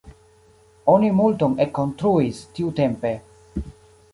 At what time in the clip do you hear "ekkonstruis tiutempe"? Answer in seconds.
1.65-3.13